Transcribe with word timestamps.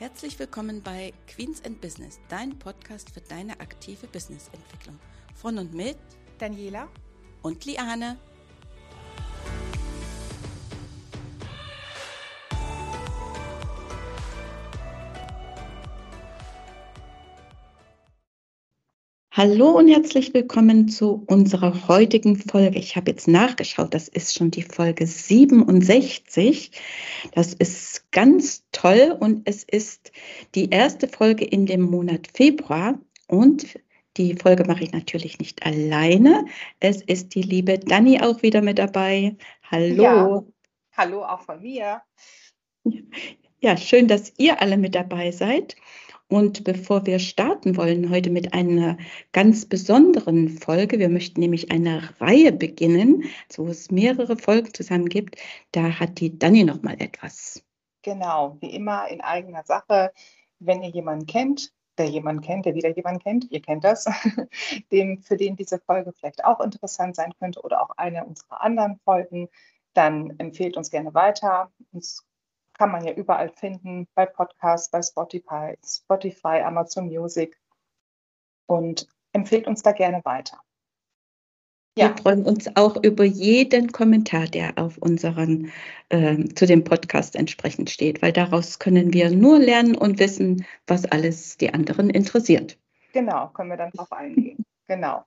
Herzlich 0.00 0.38
willkommen 0.38 0.80
bei 0.80 1.12
Queens 1.26 1.62
and 1.62 1.78
Business, 1.82 2.20
dein 2.30 2.58
Podcast 2.58 3.10
für 3.10 3.20
deine 3.20 3.60
aktive 3.60 4.06
Businessentwicklung. 4.06 4.98
Von 5.34 5.58
und 5.58 5.74
mit 5.74 5.98
Daniela 6.38 6.88
und 7.42 7.66
Liane. 7.66 8.16
Hallo 19.42 19.70
und 19.70 19.88
herzlich 19.88 20.34
willkommen 20.34 20.90
zu 20.90 21.24
unserer 21.26 21.88
heutigen 21.88 22.36
Folge. 22.36 22.78
Ich 22.78 22.96
habe 22.96 23.10
jetzt 23.10 23.26
nachgeschaut, 23.26 23.94
das 23.94 24.06
ist 24.06 24.34
schon 24.34 24.50
die 24.50 24.60
Folge 24.60 25.06
67. 25.06 26.72
Das 27.34 27.54
ist 27.54 28.12
ganz 28.12 28.66
toll 28.70 29.16
und 29.18 29.48
es 29.48 29.64
ist 29.64 30.12
die 30.54 30.68
erste 30.68 31.08
Folge 31.08 31.46
in 31.46 31.64
dem 31.64 31.80
Monat 31.80 32.28
Februar 32.34 32.98
und 33.28 33.78
die 34.18 34.34
Folge 34.34 34.64
mache 34.66 34.84
ich 34.84 34.92
natürlich 34.92 35.38
nicht 35.38 35.64
alleine. 35.64 36.44
Es 36.78 37.00
ist 37.00 37.34
die 37.34 37.40
liebe 37.40 37.78
Dani 37.78 38.20
auch 38.20 38.42
wieder 38.42 38.60
mit 38.60 38.78
dabei. 38.78 39.38
Hallo. 39.70 40.02
Ja, 40.02 40.44
hallo 40.98 41.24
auch 41.24 41.40
von 41.40 41.62
mir. 41.62 42.02
Ja, 43.62 43.78
schön, 43.78 44.06
dass 44.06 44.34
ihr 44.36 44.60
alle 44.60 44.76
mit 44.76 44.94
dabei 44.94 45.30
seid. 45.30 45.76
Und 46.30 46.62
bevor 46.62 47.06
wir 47.06 47.18
starten 47.18 47.76
wollen 47.76 48.08
heute 48.08 48.30
mit 48.30 48.54
einer 48.54 48.96
ganz 49.32 49.66
besonderen 49.66 50.48
Folge, 50.48 51.00
wir 51.00 51.08
möchten 51.08 51.40
nämlich 51.40 51.72
eine 51.72 52.08
Reihe 52.20 52.52
beginnen, 52.52 53.24
wo 53.56 53.66
es 53.66 53.90
mehrere 53.90 54.36
Folgen 54.36 54.72
zusammen 54.72 55.08
gibt, 55.08 55.36
da 55.72 55.98
hat 55.98 56.20
die 56.20 56.38
Dani 56.38 56.62
noch 56.62 56.82
mal 56.82 56.94
etwas. 57.00 57.64
Genau, 58.02 58.56
wie 58.60 58.72
immer 58.72 59.08
in 59.08 59.20
eigener 59.20 59.64
Sache. 59.64 60.12
Wenn 60.60 60.84
ihr 60.84 60.90
jemanden 60.90 61.26
kennt, 61.26 61.72
der 61.98 62.06
jemanden 62.06 62.42
kennt, 62.42 62.64
der 62.64 62.76
wieder 62.76 62.90
jemanden 62.90 63.20
kennt, 63.20 63.50
ihr 63.50 63.60
kennt 63.60 63.82
das, 63.82 64.04
dem, 64.92 65.22
für 65.22 65.36
den 65.36 65.56
diese 65.56 65.80
Folge 65.80 66.12
vielleicht 66.12 66.44
auch 66.44 66.60
interessant 66.60 67.16
sein 67.16 67.34
könnte 67.40 67.60
oder 67.60 67.82
auch 67.82 67.90
eine 67.96 68.24
unserer 68.24 68.62
anderen 68.62 69.00
Folgen, 69.04 69.48
dann 69.94 70.38
empfehlt 70.38 70.76
uns 70.76 70.92
gerne 70.92 71.12
weiter. 71.12 71.72
Uns 71.90 72.24
kann 72.80 72.92
man 72.92 73.04
ja 73.04 73.12
überall 73.12 73.50
finden, 73.50 74.08
bei 74.14 74.24
Podcasts, 74.24 74.90
bei 74.90 75.02
Spotify, 75.02 75.76
Spotify, 75.84 76.62
Amazon 76.64 77.08
Music 77.08 77.60
und 78.64 79.06
empfehlt 79.34 79.66
uns 79.66 79.82
da 79.82 79.92
gerne 79.92 80.22
weiter. 80.24 80.58
Ja. 81.98 82.08
Wir 82.08 82.16
freuen 82.16 82.46
uns 82.46 82.74
auch 82.76 82.96
über 83.02 83.24
jeden 83.24 83.92
Kommentar, 83.92 84.46
der 84.46 84.78
auf 84.78 84.96
unseren 84.96 85.70
äh, 86.08 86.42
zu 86.54 86.64
dem 86.64 86.82
Podcast 86.82 87.36
entsprechend 87.36 87.90
steht, 87.90 88.22
weil 88.22 88.32
daraus 88.32 88.78
können 88.78 89.12
wir 89.12 89.30
nur 89.30 89.58
lernen 89.58 89.94
und 89.94 90.18
wissen, 90.18 90.64
was 90.86 91.04
alles 91.04 91.58
die 91.58 91.74
anderen 91.74 92.08
interessiert. 92.08 92.78
Genau, 93.12 93.48
können 93.48 93.68
wir 93.68 93.76
dann 93.76 93.90
darauf 93.90 94.10
eingehen. 94.10 94.64
genau. 94.86 95.26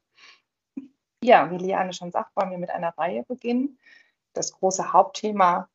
Ja, 1.24 1.52
wie 1.52 1.64
Liane 1.64 1.94
schon 1.94 2.10
sagt, 2.10 2.36
wollen 2.36 2.50
wir 2.50 2.58
mit 2.58 2.72
einer 2.72 2.98
Reihe 2.98 3.24
beginnen. 3.28 3.78
Das 4.34 4.54
große 4.54 4.92
Hauptthema 4.92 5.70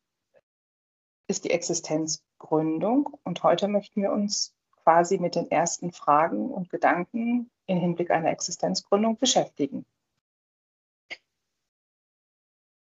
ist 1.29 1.45
die 1.45 1.51
Existenzgründung. 1.51 3.17
Und 3.23 3.43
heute 3.43 3.67
möchten 3.67 4.01
wir 4.01 4.11
uns 4.11 4.55
quasi 4.83 5.19
mit 5.19 5.35
den 5.35 5.49
ersten 5.51 5.91
Fragen 5.91 6.49
und 6.49 6.69
Gedanken 6.69 7.49
im 7.67 7.79
Hinblick 7.79 8.11
einer 8.11 8.31
Existenzgründung 8.31 9.17
beschäftigen. 9.17 9.85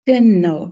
Genau. 0.06 0.72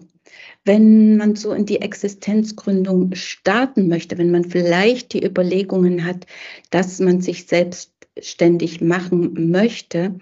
Wenn 0.66 1.18
man 1.18 1.36
so 1.36 1.54
in 1.54 1.66
die 1.66 1.82
Existenzgründung 1.82 3.16
starten 3.16 3.88
möchte, 3.88 4.18
wenn 4.18 4.32
man 4.32 4.46
vielleicht 4.46 5.14
die 5.14 5.24
Überlegungen 5.24 6.06
hat, 6.06 6.26
dass 6.70 7.00
man 7.00 7.22
sich 7.22 7.46
selbstständig 7.48 8.82
machen 8.82 9.52
möchte, 9.52 10.18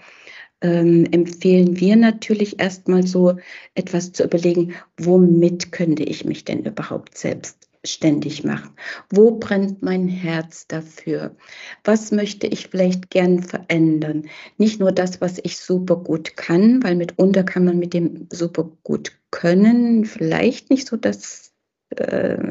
ähm, 0.61 1.05
empfehlen 1.11 1.79
wir 1.79 1.95
natürlich 1.95 2.59
erstmal 2.59 3.05
so 3.05 3.37
etwas 3.75 4.11
zu 4.11 4.23
überlegen, 4.23 4.73
womit 4.97 5.71
könnte 5.71 6.03
ich 6.03 6.25
mich 6.25 6.45
denn 6.45 6.65
überhaupt 6.65 7.17
selbstständig 7.17 8.43
machen? 8.43 8.71
Wo 9.09 9.37
brennt 9.37 9.81
mein 9.81 10.07
Herz 10.07 10.67
dafür? 10.67 11.35
Was 11.83 12.11
möchte 12.11 12.47
ich 12.47 12.67
vielleicht 12.67 13.09
gern 13.09 13.41
verändern? 13.43 14.27
Nicht 14.57 14.79
nur 14.79 14.91
das, 14.91 15.21
was 15.21 15.39
ich 15.41 15.57
super 15.57 15.97
gut 15.97 16.35
kann, 16.35 16.83
weil 16.83 16.95
mitunter 16.95 17.43
kann 17.43 17.65
man 17.65 17.79
mit 17.79 17.93
dem 17.93 18.27
super 18.31 18.69
gut 18.83 19.13
können 19.31 20.05
vielleicht 20.05 20.69
nicht 20.69 20.87
so 20.87 20.97
das 20.97 21.48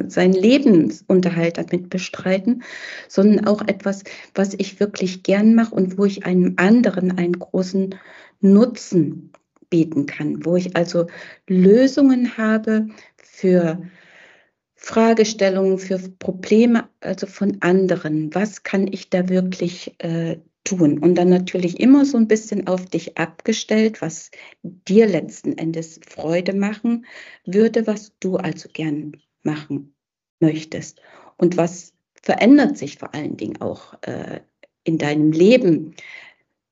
seinen 0.09 0.33
Lebensunterhalt 0.33 1.59
damit 1.59 1.91
bestreiten, 1.91 2.65
sondern 3.09 3.47
auch 3.47 3.63
etwas, 3.63 4.03
was 4.35 4.55
ich 4.55 4.81
wirklich 4.81 5.23
gern 5.23 5.55
mache 5.55 5.75
und 5.75 5.97
wo 5.97 6.05
ich 6.05 6.27
einem 6.27 6.55
anderen 6.57 7.17
einen 7.17 7.39
großen 7.39 7.95
Nutzen 8.41 9.33
bieten 9.71 10.07
kann, 10.07 10.45
wo 10.45 10.57
ich 10.57 10.77
also 10.77 11.07
Lösungen 11.47 12.37
habe 12.37 12.89
für 13.17 13.83
Fragestellungen, 14.75 15.79
für 15.79 15.99
Probleme, 16.19 16.89
also 17.01 17.27
von 17.27 17.59
anderen. 17.61 18.35
Was 18.35 18.63
kann 18.63 18.87
ich 18.91 19.11
da 19.11 19.29
wirklich 19.29 19.95
äh, 19.99 20.39
tun? 20.65 20.99
Und 20.99 21.17
dann 21.17 21.29
natürlich 21.29 21.81
immer 21.81 22.05
so 22.05 22.17
ein 22.17 22.29
bisschen 22.29 22.67
auf 22.67 22.87
dich 22.87 23.19
abgestellt, 23.19 24.01
was 24.01 24.31
dir 24.63 25.07
letzten 25.07 25.59
Endes 25.59 26.01
Freude 26.09 26.55
machen 26.55 27.07
würde, 27.45 27.87
was 27.87 28.13
du 28.21 28.37
also 28.37 28.69
gern 28.73 29.13
machen 29.43 29.95
möchtest. 30.41 31.01
Und 31.37 31.57
was 31.57 31.95
verändert 32.23 32.77
sich 32.77 32.99
vor 32.99 33.15
allen 33.15 33.37
Dingen 33.37 33.61
auch 33.61 33.95
äh, 34.03 34.41
in 34.85 34.99
deinem 34.99 35.33
Leben, 35.33 35.95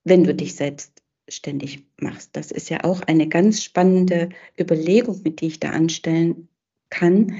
wenn 0.04 0.24
du 0.24 0.34
dich 0.34 0.56
selbstständig 0.56 1.84
machst. 2.00 2.36
Das 2.36 2.50
ist 2.50 2.70
ja 2.70 2.84
auch 2.84 3.02
eine 3.02 3.28
ganz 3.28 3.62
spannende 3.62 4.30
Überlegung, 4.58 5.20
mit 5.22 5.40
die 5.40 5.48
ich 5.48 5.60
da 5.60 5.70
anstellen 5.70 6.48
kann. 6.90 7.36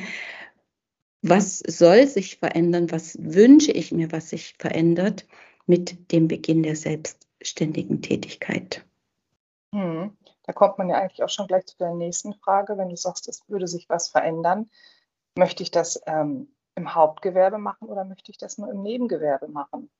Was 1.22 1.58
soll 1.58 2.06
sich 2.06 2.38
verändern? 2.38 2.90
Was 2.90 3.16
wünsche 3.20 3.72
ich 3.72 3.92
mir, 3.92 4.12
was 4.12 4.30
sich 4.30 4.54
verändert 4.58 5.26
mit 5.66 6.12
dem 6.12 6.28
Beginn 6.28 6.62
der 6.62 6.76
selbstständigen 6.76 8.02
Tätigkeit? 8.02 8.84
Hm. 9.74 10.16
Da 10.44 10.52
kommt 10.52 10.78
man 10.78 10.88
ja 10.88 10.96
eigentlich 11.00 11.22
auch 11.22 11.28
schon 11.28 11.48
gleich 11.48 11.66
zu 11.66 11.76
der 11.78 11.94
nächsten 11.94 12.34
Frage, 12.34 12.78
wenn 12.78 12.88
du 12.88 12.96
sagst, 12.96 13.28
es 13.28 13.42
würde 13.48 13.66
sich 13.66 13.88
was 13.88 14.08
verändern. 14.08 14.70
Möchte 15.36 15.62
ich 15.62 15.70
das 15.70 16.00
ähm, 16.06 16.48
im 16.74 16.94
Hauptgewerbe 16.94 17.58
machen 17.58 17.88
oder 17.88 18.04
möchte 18.04 18.30
ich 18.30 18.38
das 18.38 18.58
nur 18.58 18.70
im 18.70 18.82
Nebengewerbe 18.82 19.48
machen? 19.48 19.90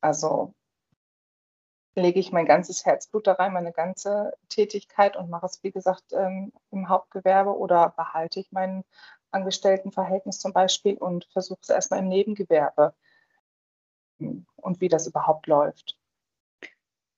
Also 0.00 0.54
lege 1.94 2.18
ich 2.18 2.32
mein 2.32 2.46
ganzes 2.46 2.84
Herzblut 2.84 3.26
da 3.26 3.32
rein, 3.32 3.52
meine 3.52 3.72
ganze 3.72 4.32
Tätigkeit 4.48 5.16
und 5.16 5.30
mache 5.30 5.46
es, 5.46 5.62
wie 5.62 5.70
gesagt, 5.70 6.12
ähm, 6.12 6.52
im 6.70 6.88
Hauptgewerbe 6.88 7.56
oder 7.56 7.90
behalte 7.96 8.40
ich 8.40 8.50
mein 8.50 8.84
Angestelltenverhältnis 9.30 10.38
zum 10.38 10.52
Beispiel 10.52 10.96
und 10.96 11.26
versuche 11.32 11.60
es 11.62 11.68
erstmal 11.68 12.00
im 12.00 12.08
Nebengewerbe 12.08 12.94
und 14.18 14.80
wie 14.80 14.88
das 14.88 15.06
überhaupt 15.06 15.46
läuft. 15.46 15.98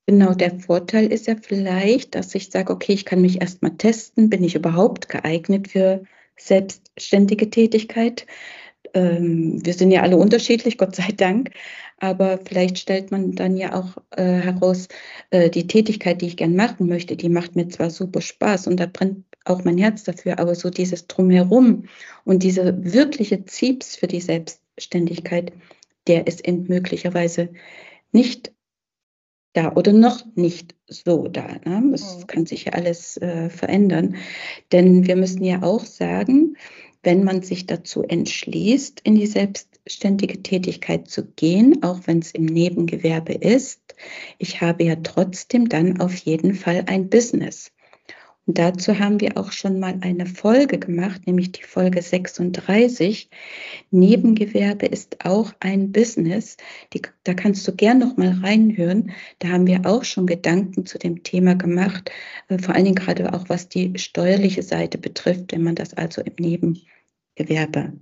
Genau, 0.07 0.35
der 0.35 0.59
Vorteil 0.59 1.11
ist 1.11 1.27
ja 1.27 1.35
vielleicht, 1.37 2.15
dass 2.15 2.35
ich 2.35 2.51
sage, 2.51 2.73
okay, 2.73 2.93
ich 2.93 3.07
kann 3.07 3.23
mich 3.23 3.41
erstmal 3.41 3.77
testen, 3.77 4.29
bin 4.29 4.45
ich 4.45 4.55
überhaupt 4.55 5.09
geeignet 5.09 5.69
für 5.69 6.05
selbstständige 6.37 7.51
Tätigkeit. 7.51 8.27
Ähm, 8.95 9.65
wir 9.65 9.75
sind 9.75 9.91
ja 9.91 10.03
alle 10.03 10.17
unterschiedlich, 10.17 10.79
Gott 10.79 10.97
sei 10.97 11.09
Dank. 11.17 11.51
Aber 11.99 12.39
vielleicht 12.39 12.79
stellt 12.79 13.11
man 13.11 13.33
dann 13.33 13.57
ja 13.57 13.75
auch 13.75 13.97
äh, 14.11 14.25
heraus, 14.25 14.89
äh, 15.31 15.49
die 15.51 15.67
Tätigkeit, 15.67 16.21
die 16.21 16.27
ich 16.27 16.37
gern 16.37 16.57
machen 16.57 16.89
möchte, 16.89 17.17
die 17.17 17.29
macht 17.29 17.57
mir 17.57 17.69
zwar 17.69 17.91
super 17.91 18.21
Spaß 18.21 18.67
und 18.67 18.79
da 18.79 18.87
brennt 18.87 19.25
auch 19.45 19.65
mein 19.65 19.79
Herz 19.79 20.05
dafür, 20.05 20.39
aber 20.39 20.55
so 20.55 20.71
dieses 20.71 21.07
Drumherum 21.07 21.85
und 22.25 22.43
diese 22.43 22.85
wirkliche 22.85 23.45
Zieps 23.45 23.97
für 23.97 24.07
die 24.07 24.21
Selbstständigkeit, 24.21 25.53
der 26.07 26.27
ist 26.27 26.47
eben 26.47 26.67
möglicherweise 26.69 27.51
nicht 28.13 28.54
da 29.55 29.73
oder 29.75 29.93
noch 29.93 30.25
nicht 30.35 30.75
so 30.87 31.29
da. 31.29 31.47
Ne? 31.65 31.89
Das 31.91 32.19
mhm. 32.19 32.27
kann 32.27 32.47
sich 32.47 32.67
ja 32.67 32.73
alles 32.73 33.17
äh, 33.17 33.49
verändern. 33.49 34.17
Denn 34.73 35.07
wir 35.07 35.17
müssen 35.17 35.45
ja 35.45 35.63
auch 35.63 35.85
sagen, 35.85 36.57
wenn 37.03 37.25
man 37.25 37.43
sich 37.43 37.67
dazu 37.67 38.03
entschließt, 38.03 39.01
in 39.01 39.15
die 39.15 39.27
selbstständige 39.27 40.43
Tätigkeit 40.43 41.09
zu 41.09 41.25
gehen, 41.25 41.83
auch 41.83 42.01
wenn 42.07 42.19
es 42.19 42.33
im 42.33 42.47
Nebengewerbe 42.47 43.35
ist, 43.35 43.81
ich 44.39 44.61
habe 44.61 44.85
ja 44.85 44.97
trotzdem 44.97 45.69
dann 45.69 46.01
auf 46.01 46.15
jeden 46.17 46.55
Fall 46.55 46.85
ein 46.87 47.09
Business. 47.09 47.71
Und 48.47 48.59
dazu 48.59 48.99
haben 48.99 49.21
wir 49.21 49.39
auch 49.39 49.53
schon 49.53 49.81
mal 49.81 49.99
eine 50.03 50.27
Folge 50.27 50.79
gemacht, 50.79 51.27
nämlich 51.27 51.53
die 51.53 51.63
Folge 51.63 52.03
36. 52.03 53.31
Nebengewerbe 53.91 54.85
ist 54.85 55.25
auch 55.25 55.53
ein 55.61 55.93
Business. 55.93 56.59
Die, 56.93 57.01
da 57.23 57.33
kannst 57.33 57.67
du 57.67 57.75
gern 57.75 57.99
noch 57.99 58.19
mal 58.19 58.33
reinhören. 58.43 59.13
Da 59.39 59.49
haben 59.49 59.67
wir 59.67 59.87
auch 59.87 60.05
schon 60.05 60.27
Gedanken 60.27 60.85
zu 60.85 60.99
dem 60.99 61.23
Thema 61.23 61.55
gemacht, 61.55 62.11
äh, 62.49 62.59
vor 62.59 62.75
allen 62.75 62.85
Dingen 62.85 62.97
gerade 62.97 63.33
auch 63.33 63.49
was 63.49 63.71
die 63.71 63.99
steuerliche 63.99 64.63
Seite 64.63 64.99
betrifft, 64.99 65.53
wenn 65.53 65.63
man 65.63 65.75
das 65.75 65.95
also 65.95 66.21
im 66.21 66.35
Nebengewerbe 66.39 67.95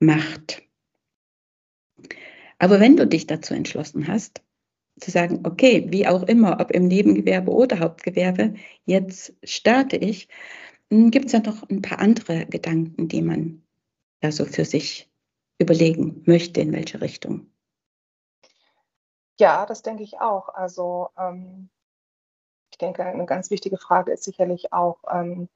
macht. 0.00 0.62
Aber 2.58 2.80
wenn 2.80 2.96
du 2.96 3.06
dich 3.06 3.26
dazu 3.26 3.52
entschlossen 3.52 4.08
hast, 4.08 4.42
zu 5.00 5.10
sagen, 5.10 5.40
okay, 5.44 5.86
wie 5.88 6.06
auch 6.06 6.22
immer, 6.24 6.60
ob 6.60 6.70
im 6.70 6.88
Nebengewerbe 6.88 7.50
oder 7.50 7.80
Hauptgewerbe, 7.80 8.54
jetzt 8.84 9.34
starte 9.42 9.96
ich, 9.96 10.28
hm, 10.90 11.10
gibt 11.10 11.26
es 11.26 11.32
ja 11.32 11.40
noch 11.40 11.68
ein 11.68 11.82
paar 11.82 11.98
andere 11.98 12.46
Gedanken, 12.46 13.08
die 13.08 13.22
man 13.22 13.62
ja 14.22 14.32
so 14.32 14.44
für 14.44 14.64
sich 14.64 15.10
überlegen 15.58 16.22
möchte, 16.26 16.60
in 16.60 16.72
welche 16.72 17.00
Richtung. 17.00 17.50
Ja, 19.38 19.66
das 19.66 19.82
denke 19.82 20.02
ich 20.02 20.20
auch. 20.20 20.48
Also 20.48 21.10
ähm, 21.16 21.70
ich 22.70 22.78
denke, 22.78 23.04
eine 23.04 23.26
ganz 23.26 23.50
wichtige 23.50 23.78
Frage 23.78 24.12
ist 24.12 24.24
sicherlich 24.24 24.72
auch, 24.72 24.98
ähm, 25.10 25.48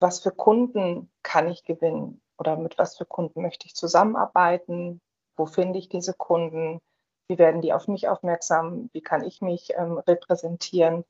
was 0.00 0.20
für 0.20 0.32
Kunden 0.32 1.10
kann 1.22 1.48
ich 1.48 1.64
gewinnen 1.64 2.20
oder 2.38 2.56
mit 2.56 2.78
was 2.78 2.96
für 2.96 3.06
Kunden 3.06 3.42
möchte 3.42 3.66
ich 3.66 3.74
zusammenarbeiten? 3.74 5.00
Wo 5.36 5.46
finde 5.46 5.78
ich 5.78 5.88
diese 5.88 6.12
Kunden? 6.14 6.80
Wie 7.28 7.38
werden 7.38 7.62
die 7.62 7.72
auf 7.72 7.88
mich 7.88 8.08
aufmerksam? 8.08 8.90
Wie 8.92 9.00
kann 9.02 9.24
ich 9.24 9.40
mich 9.40 9.72
ähm, 9.76 9.98
repräsentieren? 9.98 11.04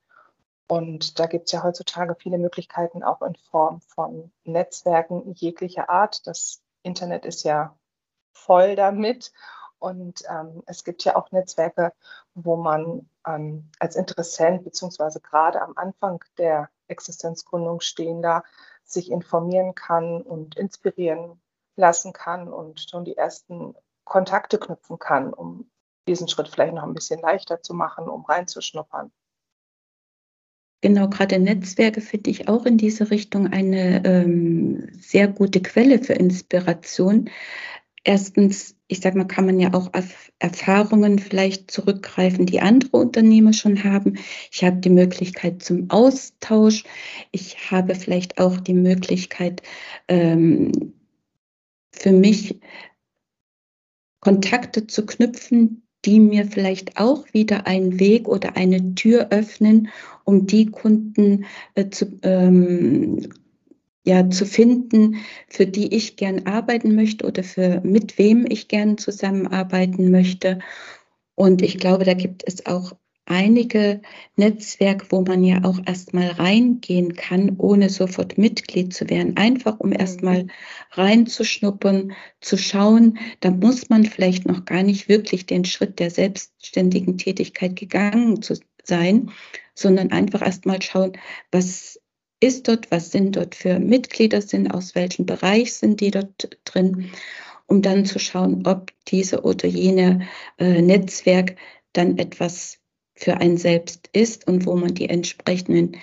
Und 0.69 1.19
da 1.19 1.27
gibt 1.27 1.47
es 1.47 1.53
ja 1.53 1.63
heutzutage 1.63 2.15
viele 2.15 2.39
Möglichkeiten, 2.39 3.03
auch 3.03 3.23
in 3.23 3.35
Form 3.51 3.81
von 3.81 4.33
Netzwerken 4.45 5.33
jeglicher 5.35 5.91
Art. 5.91 6.27
Das 6.27 6.63
Internet 6.83 7.27
ist 7.27 7.43
ja 7.43 7.77
voll 8.33 8.77
damit. 8.77 9.33
Und 9.79 10.23
ähm, 10.31 10.63
es 10.67 10.85
gibt 10.85 11.03
ja 11.05 11.17
auch 11.17 11.33
Netzwerke, 11.33 11.93
wo 12.35 12.57
man 12.57 13.09
ähm, 13.27 13.69
als 13.81 13.97
Interessent 13.97 14.63
beziehungsweise 14.63 15.21
gerade 15.21 15.61
am 15.61 15.77
Anfang 15.77 16.25
der 16.39 16.71
Existenzgründung 16.87 17.81
stehender 17.81 18.45
sich 18.85 19.11
informieren 19.11 19.75
kann 19.75 20.23
und 20.23 20.57
inspirieren 20.57 21.41
lassen 21.75 22.13
kann 22.13 22.53
und 22.53 22.81
schon 22.81 23.05
die 23.05 23.17
ersten 23.17 23.75
Kontakte 24.05 24.59
knüpfen 24.59 24.99
kann, 24.99 25.35
um 25.35 25.69
diesen 26.09 26.29
Schritt 26.29 26.49
vielleicht 26.49 26.75
noch 26.75 26.83
ein 26.83 26.95
bisschen 26.95 27.21
leichter 27.21 27.63
zu 27.63 27.75
machen, 27.75 28.09
um 28.09 28.25
reinzuschnuppern. 28.25 29.13
Genau, 30.85 31.09
gerade 31.09 31.39
Netzwerke 31.39 32.01
finde 32.01 32.31
ich 32.31 32.49
auch 32.49 32.67
in 32.67 32.77
diese 32.77 33.11
Richtung 33.11 33.47
eine 33.53 34.05
ähm, 34.05 34.89
sehr 35.01 35.29
gute 35.29 35.63
Quelle 35.63 36.01
für 36.03 36.15
Inspiration. 36.15 37.31
Erstens, 38.03 38.75
ich 38.89 38.99
sage 38.99 39.17
mal, 39.17 39.29
kann 39.29 39.47
man 39.47 39.61
ja 39.61 39.75
auch 39.75 39.95
auf 39.95 40.33
Erfahrungen 40.41 41.21
vielleicht 41.21 41.71
zurückgreifen, 41.71 42.47
die 42.47 42.61
andere 42.61 42.97
Unternehmer 42.97 43.53
schon 43.53 43.85
haben. 43.85 44.19
Ich 44.51 44.65
habe 44.65 44.79
die 44.79 44.91
Möglichkeit 44.91 45.63
zum 45.63 45.89
Austausch. 45.89 46.83
Ich 47.31 47.71
habe 47.71 47.95
vielleicht 47.95 48.39
auch 48.41 48.59
die 48.59 48.75
Möglichkeit, 48.75 49.63
ähm, 50.09 50.95
für 51.93 52.11
mich 52.11 52.61
Kontakte 54.19 54.89
zu 54.89 55.07
knüpfen, 55.07 55.82
die 56.05 56.21
mir 56.21 56.47
vielleicht 56.47 56.99
auch 56.99 57.25
wieder 57.33 57.67
einen 57.67 58.01
Weg 58.01 58.29
oder 58.29 58.57
eine 58.57 58.95
Tür 58.95 59.29
öffnen, 59.31 59.89
um 60.25 60.47
die 60.47 60.67
Kunden 60.67 61.45
äh, 61.75 61.89
zu, 61.91 62.19
ähm, 62.23 63.29
ja, 64.05 64.29
zu 64.29 64.47
finden, 64.47 65.17
für 65.49 65.67
die 65.67 65.95
ich 65.95 66.17
gern 66.17 66.47
arbeiten 66.47 66.95
möchte 66.95 67.27
oder 67.27 67.45
für 67.45 67.81
mit 67.85 68.19
wem 68.19 68.47
ich 68.49 68.69
gern 68.69 68.99
zusammenarbeiten 68.99 70.11
möchte. 70.11 70.59
Und 71.35 71.63
ich 71.63 71.79
glaube, 71.79 72.05
da 72.05 72.15
gibt 72.15 72.43
es 72.47 72.67
auch 72.67 72.93
einige 73.27 74.03
Netzwerke, 74.37 75.07
wo 75.11 75.23
man 75.23 75.45
ja 75.45 75.65
auch 75.65 75.79
erstmal 75.87 76.29
reingehen 76.29 77.15
kann, 77.15 77.57
ohne 77.59 77.89
sofort 77.89 78.37
Mitglied 78.39 78.93
zu 78.93 79.09
werden. 79.09 79.37
Einfach 79.37 79.81
um 79.81 79.93
erstmal 79.93 80.45
mhm. 80.45 80.51
reinzuschnuppern, 80.93 82.13
zu 82.41 82.57
schauen. 82.57 83.19
Da 83.41 83.51
muss 83.51 83.89
man 83.89 84.05
vielleicht 84.05 84.47
noch 84.47 84.65
gar 84.65 84.83
nicht 84.83 85.09
wirklich 85.09 85.47
den 85.47 85.65
Schritt 85.65 85.99
der 85.99 86.11
selbstständigen 86.11 87.19
Tätigkeit 87.19 87.77
gegangen 87.77 88.43
zu 88.43 88.59
sein, 88.85 89.31
sondern 89.75 90.11
einfach 90.11 90.43
erstmal 90.43 90.83
schauen, 90.83 91.13
was 91.51 92.01
ist 92.41 92.67
dort, 92.67 92.91
was 92.91 93.13
sind 93.13 93.37
dort 93.37 93.55
für 93.55 93.79
Mitglieder 93.79 94.43
sind, 94.43 94.69
aus 94.69 94.97
welchem 94.97 95.27
Bereich 95.27 95.75
sind 95.75 96.01
die 96.01 96.11
dort 96.11 96.59
drin, 96.65 97.11
um 97.67 97.83
dann 97.83 98.05
zu 98.05 98.19
schauen, 98.19 98.67
ob 98.67 98.91
diese 99.07 99.43
oder 99.43 99.69
jene 99.69 100.27
äh, 100.59 100.83
Netzwerk 100.83 101.57
dann 101.93 102.19
etwas 102.19 102.82
für 103.23 103.37
ein 103.37 103.57
selbst 103.57 104.11
ist 104.13 104.47
und 104.49 104.67
wo 104.67 104.75
man 104.75 104.95
die 104.95 105.09
entsprechenden 105.09 105.97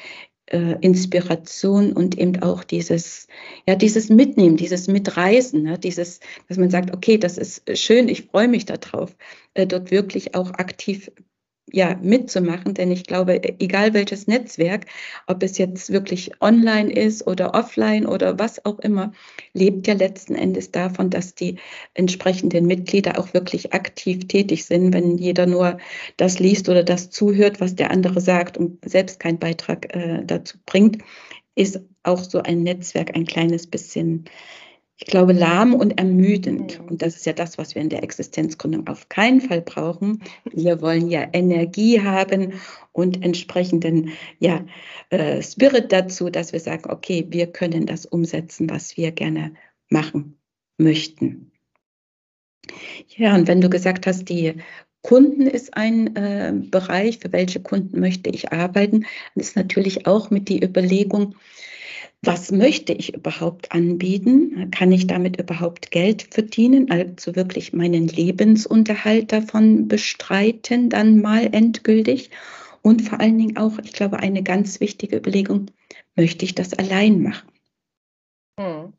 äh, 0.48 0.78
Inspiration 0.82 1.92
und 1.94 2.18
eben 2.18 2.42
auch 2.42 2.64
dieses, 2.64 3.28
ja, 3.68 3.76
dieses 3.76 4.10
Mitnehmen, 4.10 4.58
dieses 4.58 4.88
Mitreisen, 4.88 5.64
ne, 5.64 5.78
dieses, 5.78 6.22
dass 6.48 6.58
man 6.58 6.70
sagt, 6.70 6.94
okay, 6.94 7.18
das 7.18 7.38
ist 7.38 7.62
schön, 7.78 8.08
ich 8.08 8.24
freue 8.28 8.48
mich 8.48 8.66
darauf, 8.66 9.16
äh, 9.54 9.68
dort 9.68 9.92
wirklich 9.92 10.34
auch 10.34 10.52
aktiv 10.52 11.12
ja, 11.72 11.96
mitzumachen, 12.02 12.74
denn 12.74 12.92
ich 12.92 13.06
glaube, 13.06 13.42
egal 13.60 13.94
welches 13.94 14.28
Netzwerk, 14.28 14.86
ob 15.28 15.44
es 15.44 15.58
jetzt 15.58 15.92
wirklich 15.92 16.32
online 16.42 16.92
ist 16.92 17.26
oder 17.28 17.54
offline 17.54 18.06
oder 18.06 18.40
was 18.40 18.66
auch 18.66 18.80
immer, 18.80 19.12
lebt 19.54 19.88
ja 19.88 19.94
letzten 19.94 20.36
Endes 20.36 20.72
davon, 20.72 21.10
dass 21.10 21.36
die 21.36 21.58
entsprechenden 21.94 22.66
Mitglieder 22.66 23.20
auch 23.20 23.34
wirklich 23.34 23.74
aktiv 23.74 24.28
tätig 24.28 24.66
sind. 24.66 24.94
Wenn 24.94 25.18
jeder 25.18 25.46
nur 25.46 25.78
das 26.18 26.40
liest 26.40 26.70
oder 26.70 26.84
das 26.84 27.10
zuhört, 27.10 27.60
was 27.60 27.76
der 27.76 27.92
andere 27.92 28.22
sagt 28.22 28.58
und 28.58 28.78
selbst 28.86 29.20
keinen 29.20 29.40
Beitrag 29.40 29.96
äh, 29.96 30.24
dazu 30.26 30.58
bringt, 30.66 31.00
ist 31.56 31.82
auch 32.04 32.24
so 32.24 32.42
ein 32.42 32.64
Netzwerk 32.64 33.16
ein 33.16 33.26
kleines 33.26 33.68
bisschen 33.68 34.26
ich 35.02 35.08
glaube, 35.08 35.32
lahm 35.32 35.74
und 35.74 35.98
ermüdend. 35.98 36.80
Mhm. 36.80 36.88
Und 36.90 37.02
das 37.02 37.16
ist 37.16 37.26
ja 37.26 37.32
das, 37.32 37.58
was 37.58 37.74
wir 37.74 37.82
in 37.82 37.90
der 37.90 38.04
Existenzgründung 38.04 38.88
auf 38.88 39.08
keinen 39.08 39.40
Fall 39.40 39.62
brauchen. 39.62 40.22
Wir 40.52 40.82
wollen 40.82 41.10
ja 41.10 41.26
Energie 41.32 42.02
haben 42.02 42.54
und 42.92 43.24
entsprechenden 43.24 44.12
ja, 44.40 44.66
äh, 45.10 45.42
Spirit 45.42 45.94
dazu, 45.94 46.30
dass 46.30 46.52
wir 46.52 46.60
sagen, 46.60 46.92
okay, 46.92 47.26
wir 47.30 47.48
können 47.48 47.86
das 47.86 48.06
umsetzen, 48.06 48.70
was 48.70 48.98
wir 48.98 49.12
gerne 49.12 49.54
machen 49.90 50.38
möchten. 50.78 51.52
Ja, 53.16 53.36
und 53.36 53.48
wenn 53.48 53.62
du 53.62 53.70
gesagt 53.70 54.06
hast, 54.06 54.26
die 54.26 54.56
Kunden 55.02 55.48
ist 55.48 55.78
ein 55.78 56.14
äh, 56.18 56.52
Bereich, 56.54 57.20
für 57.20 57.32
welche 57.32 57.62
Kunden 57.62 58.02
möchte 58.02 58.30
ich 58.30 58.52
arbeiten, 58.52 59.06
dann 59.34 59.42
ist 59.42 59.56
natürlich 59.56 60.08
auch 60.08 60.30
mit 60.30 60.50
die 60.50 60.62
Überlegung, 60.62 61.36
was 62.22 62.52
möchte 62.52 62.92
ich 62.94 63.14
überhaupt 63.14 63.72
anbieten? 63.72 64.72
Kann 64.72 64.92
ich 64.92 65.08
damit 65.08 65.40
überhaupt 65.40 65.92
Geld 65.92 66.24
verdienen, 66.34 66.92
also 66.92 67.36
wirklich 67.36 67.72
meinen 67.72 68.08
Lebensunterhalt 68.08 69.32
davon 69.32 69.88
bestreiten, 69.88 70.90
dann 70.90 71.22
mal 71.22 71.54
endgültig? 71.54 72.32
Und 72.82 73.02
vor 73.04 73.20
allen 73.20 73.38
Dingen 73.38 73.58
auch, 73.58 73.78
ich 73.80 73.94
glaube, 73.94 74.18
eine 74.20 74.44
ganz 74.44 74.80
wichtige 74.80 75.18
Überlegung, 75.18 75.72
möchte 76.16 76.46
ich 76.46 76.56
das 76.56 76.74
allein 76.74 77.22
machen? 77.22 77.50
Hm. 78.60 78.94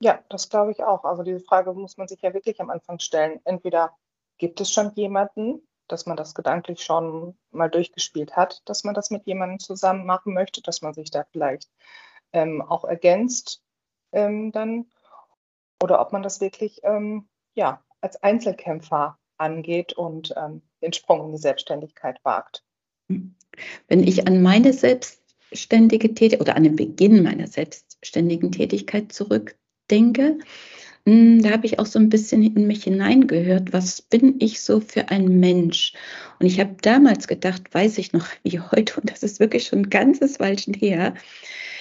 Ja, 0.00 0.22
das 0.28 0.48
glaube 0.48 0.72
ich 0.72 0.82
auch. 0.82 1.04
Also 1.04 1.22
diese 1.22 1.40
Frage 1.40 1.72
muss 1.72 1.96
man 1.96 2.08
sich 2.08 2.20
ja 2.20 2.34
wirklich 2.34 2.60
am 2.60 2.70
Anfang 2.70 2.98
stellen. 2.98 3.40
Entweder 3.44 3.96
gibt 4.38 4.60
es 4.60 4.70
schon 4.70 4.92
jemanden, 4.94 5.65
dass 5.88 6.06
man 6.06 6.16
das 6.16 6.34
gedanklich 6.34 6.82
schon 6.82 7.36
mal 7.50 7.68
durchgespielt 7.68 8.36
hat, 8.36 8.62
dass 8.64 8.84
man 8.84 8.94
das 8.94 9.10
mit 9.10 9.26
jemandem 9.26 9.58
zusammen 9.58 10.06
machen 10.06 10.34
möchte, 10.34 10.62
dass 10.62 10.82
man 10.82 10.94
sich 10.94 11.10
da 11.10 11.24
vielleicht 11.30 11.70
ähm, 12.32 12.62
auch 12.62 12.84
ergänzt 12.84 13.62
ähm, 14.12 14.52
dann 14.52 14.86
oder 15.82 16.00
ob 16.00 16.12
man 16.12 16.22
das 16.22 16.40
wirklich 16.40 16.80
ähm, 16.84 17.28
ja, 17.54 17.82
als 18.00 18.22
Einzelkämpfer 18.22 19.18
angeht 19.36 19.92
und 19.92 20.34
ähm, 20.36 20.62
den 20.82 20.92
Sprung 20.92 21.26
in 21.26 21.32
die 21.32 21.38
Selbstständigkeit 21.38 22.18
wagt. 22.22 22.64
Wenn 23.08 24.02
ich 24.02 24.26
an 24.26 24.42
meine 24.42 24.72
selbstständige 24.72 26.14
Tätigkeit 26.14 26.40
oder 26.40 26.56
an 26.56 26.64
den 26.64 26.76
Beginn 26.76 27.22
meiner 27.22 27.46
selbstständigen 27.46 28.52
Tätigkeit 28.52 29.12
zurückdenke, 29.12 30.22
hm, 30.22 30.42
da 31.06 31.50
habe 31.52 31.66
ich 31.66 31.78
auch 31.78 31.86
so 31.86 32.00
ein 32.00 32.08
bisschen 32.08 32.42
in 32.42 32.66
mich 32.66 32.82
hineingehört, 32.82 33.72
was 33.72 34.02
bin 34.02 34.36
ich 34.40 34.60
so 34.60 34.80
für 34.80 35.08
ein 35.10 35.38
Mensch? 35.38 35.92
Und 36.40 36.46
ich 36.46 36.58
habe 36.58 36.74
damals 36.82 37.28
gedacht, 37.28 37.62
weiß 37.72 37.98
ich 37.98 38.12
noch 38.12 38.26
wie 38.42 38.58
heute, 38.58 39.00
und 39.00 39.10
das 39.10 39.22
ist 39.22 39.38
wirklich 39.38 39.68
schon 39.68 39.80
ein 39.80 39.90
ganzes 39.90 40.40
Weilchen 40.40 40.74
her, 40.74 41.14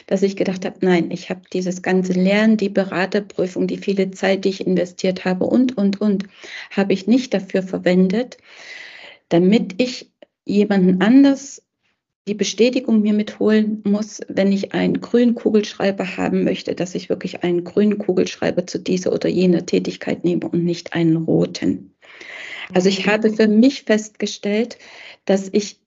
dass 0.05 0.21
ich 0.21 0.35
gedacht 0.35 0.63
habe, 0.63 0.77
nein, 0.81 1.09
ich 1.09 1.31
habe 1.31 1.41
dieses 1.51 1.81
ganze 1.81 2.13
Lernen, 2.13 2.57
die 2.57 2.69
Beraterprüfung, 2.69 3.65
die 3.65 3.77
viele 3.77 4.11
Zeit, 4.11 4.45
die 4.45 4.49
ich 4.49 4.67
investiert 4.67 5.25
habe 5.25 5.45
und, 5.45 5.75
und, 5.75 5.99
und, 5.99 6.25
habe 6.69 6.93
ich 6.93 7.07
nicht 7.07 7.33
dafür 7.33 7.63
verwendet, 7.63 8.37
damit 9.29 9.81
ich 9.81 10.11
jemanden 10.45 11.01
anders 11.01 11.64
die 12.27 12.33
Bestätigung 12.33 13.01
mir 13.01 13.13
mitholen 13.13 13.83
muss, 13.85 14.21
wenn 14.27 14.51
ich 14.51 14.73
einen 14.73 14.99
grünen 14.99 15.35
Kugelschreiber 15.35 16.17
haben 16.17 16.43
möchte, 16.43 16.73
dass 16.73 16.95
ich 16.95 17.09
wirklich 17.09 17.43
einen 17.43 17.63
grünen 17.63 17.99
Kugelschreiber 17.99 18.65
zu 18.65 18.79
dieser 18.79 19.13
oder 19.13 19.29
jener 19.29 19.65
Tätigkeit 19.65 20.23
nehme 20.23 20.47
und 20.49 20.63
nicht 20.63 20.93
einen 20.93 21.17
roten. 21.17 21.95
Also 22.73 22.89
ich 22.89 23.07
habe 23.07 23.31
für 23.31 23.47
mich 23.47 23.83
festgestellt, 23.83 24.79
dass 25.25 25.49
ich 25.51 25.79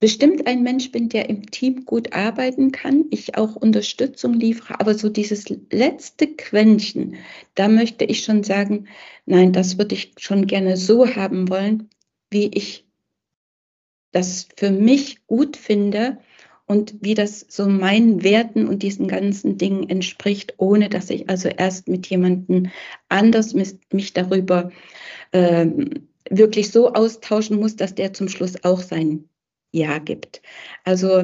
bestimmt 0.00 0.46
ein 0.46 0.62
Mensch 0.62 0.90
bin, 0.90 1.08
der 1.08 1.28
im 1.28 1.50
Team 1.50 1.84
gut 1.84 2.12
arbeiten 2.12 2.72
kann, 2.72 3.04
ich 3.10 3.36
auch 3.36 3.56
Unterstützung 3.56 4.34
liefere, 4.34 4.80
aber 4.80 4.94
so 4.94 5.08
dieses 5.08 5.48
letzte 5.70 6.28
Quäntchen, 6.28 7.16
da 7.54 7.68
möchte 7.68 8.04
ich 8.04 8.24
schon 8.24 8.44
sagen, 8.44 8.86
nein, 9.26 9.52
das 9.52 9.78
würde 9.78 9.94
ich 9.94 10.14
schon 10.18 10.46
gerne 10.46 10.76
so 10.76 11.14
haben 11.14 11.48
wollen, 11.48 11.90
wie 12.30 12.46
ich 12.46 12.87
das 14.12 14.48
für 14.56 14.70
mich 14.70 15.26
gut 15.26 15.56
finde 15.56 16.18
und 16.66 16.96
wie 17.00 17.14
das 17.14 17.46
so 17.48 17.66
meinen 17.66 18.22
Werten 18.22 18.68
und 18.68 18.82
diesen 18.82 19.08
ganzen 19.08 19.56
Dingen 19.56 19.88
entspricht, 19.88 20.54
ohne 20.58 20.88
dass 20.88 21.10
ich 21.10 21.28
also 21.28 21.48
erst 21.48 21.88
mit 21.88 22.06
jemandem 22.08 22.70
anders 23.08 23.54
mich 23.54 24.12
darüber 24.12 24.70
äh, 25.32 25.66
wirklich 26.30 26.70
so 26.70 26.92
austauschen 26.92 27.58
muss, 27.58 27.76
dass 27.76 27.94
der 27.94 28.12
zum 28.12 28.28
Schluss 28.28 28.64
auch 28.64 28.80
sein 28.80 29.28
Ja 29.72 29.98
gibt. 29.98 30.42
Also 30.84 31.22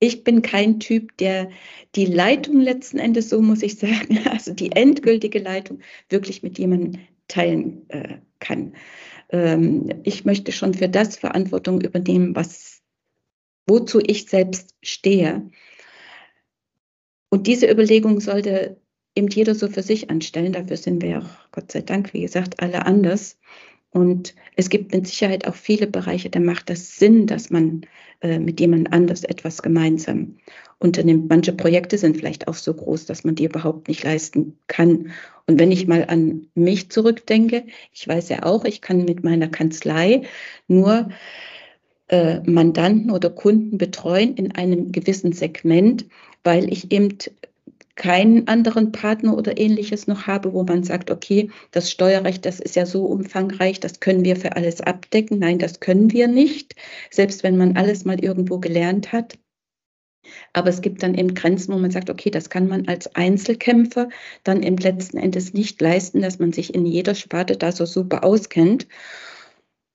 ich 0.00 0.24
bin 0.24 0.42
kein 0.42 0.80
Typ, 0.80 1.16
der 1.18 1.50
die 1.94 2.06
Leitung 2.06 2.60
letzten 2.60 2.98
Endes, 2.98 3.28
so 3.28 3.40
muss 3.40 3.62
ich 3.62 3.78
sagen, 3.78 4.18
also 4.28 4.52
die 4.52 4.72
endgültige 4.72 5.38
Leitung 5.38 5.80
wirklich 6.08 6.42
mit 6.42 6.58
jemandem 6.58 7.00
teilen 7.28 7.88
äh, 7.90 8.18
kann. 8.40 8.74
Ähm, 9.34 9.88
ich 10.04 10.24
möchte 10.24 10.52
schon 10.52 10.74
für 10.74 10.88
das 10.88 11.16
Verantwortung 11.16 11.80
übernehmen, 11.80 12.36
was, 12.36 12.82
wozu 13.66 13.98
ich 13.98 14.26
selbst 14.26 14.76
stehe. 14.80 15.50
Und 17.30 17.48
diese 17.48 17.68
Überlegung 17.68 18.20
sollte 18.20 18.80
eben 19.16 19.26
jeder 19.26 19.56
so 19.56 19.68
für 19.68 19.82
sich 19.82 20.08
anstellen. 20.08 20.52
Dafür 20.52 20.76
sind 20.76 21.02
wir 21.02 21.18
auch, 21.18 21.50
Gott 21.50 21.72
sei 21.72 21.80
Dank, 21.80 22.14
wie 22.14 22.20
gesagt, 22.20 22.60
alle 22.60 22.86
anders. 22.86 23.36
Und 23.94 24.34
es 24.56 24.70
gibt 24.70 24.92
mit 24.92 25.06
Sicherheit 25.06 25.46
auch 25.46 25.54
viele 25.54 25.86
Bereiche, 25.86 26.28
da 26.28 26.40
macht 26.40 26.68
das 26.68 26.96
Sinn, 26.96 27.28
dass 27.28 27.50
man 27.50 27.82
äh, 28.22 28.40
mit 28.40 28.58
jemand 28.58 28.92
anders 28.92 29.22
etwas 29.22 29.62
gemeinsam 29.62 30.34
unternimmt. 30.80 31.28
Manche 31.28 31.52
Projekte 31.52 31.96
sind 31.96 32.16
vielleicht 32.16 32.48
auch 32.48 32.54
so 32.54 32.74
groß, 32.74 33.06
dass 33.06 33.22
man 33.22 33.36
die 33.36 33.44
überhaupt 33.44 33.86
nicht 33.86 34.02
leisten 34.02 34.58
kann. 34.66 35.12
Und 35.46 35.60
wenn 35.60 35.70
ich 35.70 35.86
mal 35.86 36.06
an 36.08 36.48
mich 36.56 36.90
zurückdenke, 36.90 37.66
ich 37.92 38.08
weiß 38.08 38.30
ja 38.30 38.42
auch, 38.42 38.64
ich 38.64 38.80
kann 38.80 39.04
mit 39.04 39.22
meiner 39.22 39.46
Kanzlei 39.46 40.22
nur 40.66 41.10
äh, 42.08 42.40
Mandanten 42.50 43.12
oder 43.12 43.30
Kunden 43.30 43.78
betreuen 43.78 44.34
in 44.34 44.50
einem 44.56 44.90
gewissen 44.90 45.30
Segment, 45.30 46.06
weil 46.42 46.72
ich 46.72 46.90
eben 46.90 47.16
keinen 47.96 48.48
anderen 48.48 48.92
Partner 48.92 49.36
oder 49.36 49.58
ähnliches 49.58 50.06
noch 50.06 50.26
habe, 50.26 50.52
wo 50.52 50.64
man 50.64 50.82
sagt, 50.82 51.10
okay, 51.10 51.50
das 51.70 51.90
Steuerrecht, 51.90 52.44
das 52.44 52.60
ist 52.60 52.76
ja 52.76 52.86
so 52.86 53.06
umfangreich, 53.06 53.80
das 53.80 54.00
können 54.00 54.24
wir 54.24 54.36
für 54.36 54.56
alles 54.56 54.80
abdecken. 54.80 55.38
Nein, 55.38 55.58
das 55.58 55.80
können 55.80 56.12
wir 56.12 56.28
nicht, 56.28 56.74
selbst 57.10 57.42
wenn 57.42 57.56
man 57.56 57.76
alles 57.76 58.04
mal 58.04 58.22
irgendwo 58.22 58.58
gelernt 58.58 59.12
hat. 59.12 59.38
Aber 60.52 60.70
es 60.70 60.80
gibt 60.80 61.02
dann 61.02 61.14
eben 61.14 61.34
Grenzen, 61.34 61.74
wo 61.74 61.78
man 61.78 61.90
sagt, 61.90 62.10
okay, 62.10 62.30
das 62.30 62.50
kann 62.50 62.68
man 62.68 62.88
als 62.88 63.14
Einzelkämpfer 63.14 64.08
dann 64.42 64.62
im 64.62 64.76
letzten 64.76 65.18
Endes 65.18 65.52
nicht 65.52 65.80
leisten, 65.80 66.22
dass 66.22 66.38
man 66.38 66.52
sich 66.52 66.74
in 66.74 66.86
jeder 66.86 67.14
Sparte 67.14 67.56
da 67.56 67.72
so 67.72 67.84
super 67.84 68.24
auskennt. 68.24 68.86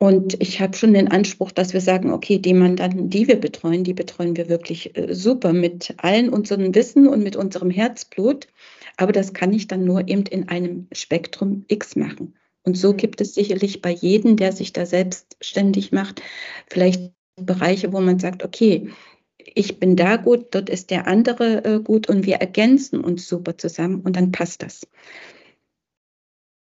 Und 0.01 0.41
ich 0.41 0.61
habe 0.61 0.77
schon 0.77 0.93
den 0.93 1.09
Anspruch, 1.09 1.51
dass 1.51 1.73
wir 1.73 1.81
sagen, 1.81 2.11
okay, 2.13 2.39
die 2.39 2.53
Mandanten, 2.53 3.09
die 3.09 3.27
wir 3.27 3.37
betreuen, 3.37 3.83
die 3.83 3.93
betreuen 3.93 4.37
wir 4.37 4.47
wirklich 4.47 4.97
äh, 4.97 5.13
super 5.13 5.51
mit 5.51 5.93
allen 5.97 6.29
unseren 6.29 6.73
Wissen 6.73 7.05
und 7.05 7.21
mit 7.21 7.35
unserem 7.35 7.69
Herzblut. 7.69 8.47
Aber 8.95 9.11
das 9.11 9.33
kann 9.33 9.51
ich 9.51 9.67
dann 9.67 9.83
nur 9.83 10.07
eben 10.07 10.23
in 10.23 10.47
einem 10.47 10.87
Spektrum 10.93 11.65
X 11.67 11.97
machen. 11.97 12.35
Und 12.63 12.77
so 12.77 12.93
mhm. 12.93 12.97
gibt 12.97 13.19
es 13.19 13.35
sicherlich 13.35 13.81
bei 13.81 13.91
jedem, 13.91 14.37
der 14.37 14.53
sich 14.53 14.71
da 14.71 14.85
selbstständig 14.85 15.91
macht, 15.91 16.21
vielleicht 16.69 17.11
Bereiche, 17.35 17.91
wo 17.91 17.99
man 17.99 18.19
sagt, 18.19 18.43
okay, 18.43 18.89
ich 19.37 19.79
bin 19.79 19.95
da 19.95 20.15
gut, 20.15 20.47
dort 20.51 20.69
ist 20.69 20.91
der 20.91 21.07
andere 21.07 21.63
äh, 21.65 21.79
gut 21.79 22.07
und 22.07 22.25
wir 22.25 22.35
ergänzen 22.35 23.01
uns 23.01 23.27
super 23.27 23.57
zusammen 23.57 24.01
und 24.01 24.15
dann 24.15 24.31
passt 24.31 24.63
das. 24.63 24.87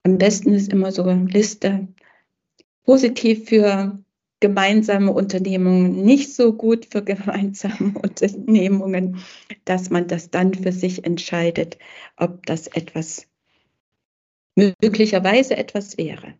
Am 0.02 0.18
besten 0.18 0.52
ist 0.52 0.72
immer 0.72 0.92
so 0.92 1.04
eine 1.04 1.26
Liste, 1.26 1.88
positiv 2.84 3.48
für 3.48 3.98
gemeinsame 4.40 5.12
Unternehmungen, 5.12 6.04
nicht 6.04 6.34
so 6.34 6.52
gut 6.52 6.86
für 6.86 7.02
gemeinsame 7.04 7.94
Unternehmungen, 7.98 9.18
dass 9.64 9.90
man 9.90 10.06
das 10.06 10.30
dann 10.30 10.54
für 10.54 10.72
sich 10.72 11.04
entscheidet, 11.04 11.78
ob 12.16 12.44
das 12.46 12.66
etwas 12.68 13.26
möglicherweise 14.56 15.56
etwas 15.56 15.98
wäre. 15.98 16.34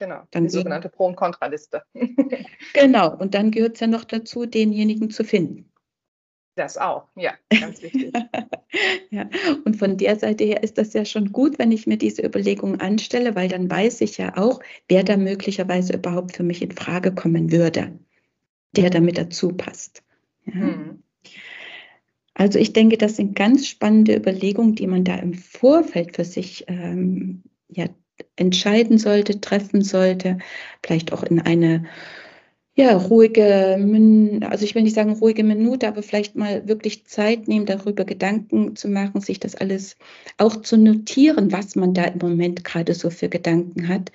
Genau, 0.00 0.22
dann 0.32 0.44
die 0.44 0.50
sogenannte 0.50 0.88
Pro- 0.88 1.06
und 1.06 1.16
Kontraliste. 1.16 1.82
genau, 2.74 3.16
und 3.16 3.34
dann 3.34 3.50
gehört 3.52 3.74
es 3.74 3.80
ja 3.80 3.86
noch 3.86 4.04
dazu, 4.04 4.44
denjenigen 4.44 5.10
zu 5.10 5.22
finden. 5.22 5.70
Das 6.56 6.78
auch, 6.78 7.08
ja, 7.16 7.32
ganz 7.60 7.82
wichtig. 7.82 8.12
ja, 9.10 9.28
und 9.64 9.76
von 9.76 9.96
der 9.96 10.16
Seite 10.16 10.44
her 10.44 10.62
ist 10.62 10.78
das 10.78 10.92
ja 10.92 11.04
schon 11.04 11.32
gut, 11.32 11.58
wenn 11.58 11.72
ich 11.72 11.86
mir 11.86 11.96
diese 11.96 12.22
Überlegungen 12.22 12.80
anstelle, 12.80 13.34
weil 13.34 13.48
dann 13.48 13.68
weiß 13.68 14.00
ich 14.02 14.18
ja 14.18 14.36
auch, 14.36 14.60
wer 14.88 15.02
da 15.02 15.16
möglicherweise 15.16 15.94
überhaupt 15.94 16.36
für 16.36 16.44
mich 16.44 16.62
in 16.62 16.70
Frage 16.70 17.12
kommen 17.12 17.50
würde, 17.50 17.98
der 18.76 18.90
damit 18.90 19.18
dazu 19.18 19.48
passt. 19.48 20.04
Ja. 20.46 20.52
Hm. 20.54 21.02
Also 22.34 22.58
ich 22.58 22.72
denke, 22.72 22.98
das 22.98 23.16
sind 23.16 23.36
ganz 23.36 23.68
spannende 23.68 24.16
Überlegungen, 24.16 24.74
die 24.74 24.88
man 24.88 25.04
da 25.04 25.14
im 25.16 25.34
Vorfeld 25.34 26.16
für 26.16 26.24
sich 26.24 26.64
ähm, 26.66 27.44
ja, 27.68 27.86
entscheiden 28.36 28.98
sollte, 28.98 29.40
treffen 29.40 29.82
sollte, 29.82 30.38
vielleicht 30.82 31.12
auch 31.12 31.22
in 31.22 31.40
eine 31.40 31.84
ja, 32.76 32.96
ruhige, 32.96 33.78
also 34.50 34.64
ich 34.64 34.74
will 34.74 34.82
nicht 34.82 34.94
sagen 34.94 35.12
ruhige 35.12 35.44
Minute, 35.44 35.86
aber 35.86 36.02
vielleicht 36.02 36.34
mal 36.34 36.66
wirklich 36.66 37.06
Zeit 37.06 37.46
nehmen, 37.46 37.66
darüber 37.66 38.04
Gedanken 38.04 38.74
zu 38.74 38.88
machen, 38.88 39.20
sich 39.20 39.38
das 39.38 39.54
alles 39.54 39.96
auch 40.38 40.56
zu 40.60 40.76
notieren, 40.76 41.52
was 41.52 41.76
man 41.76 41.94
da 41.94 42.04
im 42.04 42.18
Moment 42.18 42.64
gerade 42.64 42.94
so 42.94 43.10
für 43.10 43.28
Gedanken 43.28 43.88
hat, 43.88 44.10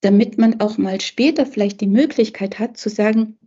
damit 0.00 0.38
man 0.38 0.60
auch 0.60 0.78
mal 0.78 1.00
später 1.00 1.44
vielleicht 1.44 1.80
die 1.82 1.86
Möglichkeit 1.86 2.58
hat 2.58 2.78
zu 2.78 2.88
sagen, 2.88 3.38